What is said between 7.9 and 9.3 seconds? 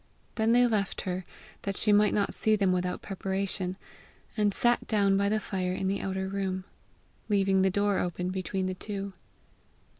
open between the two.